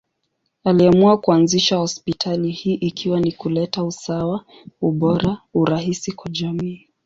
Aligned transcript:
Aliamua 0.63 1.17
kuanzisha 1.17 1.77
hospitali 1.77 2.51
hii 2.51 2.73
ikiwa 2.73 3.19
ni 3.19 3.31
kuleta 3.31 3.83
usawa, 3.83 4.45
ubora, 4.81 5.37
urahisi 5.53 6.11
kwa 6.11 6.31
jamii. 6.31 6.87